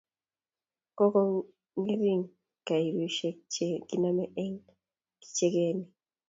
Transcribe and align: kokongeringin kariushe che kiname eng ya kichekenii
kokongeringin 0.97 2.21
kariushe 2.67 3.29
che 3.53 3.67
kiname 3.87 4.25
eng 4.43 4.57
ya 4.67 4.71
kichekenii 5.21 5.91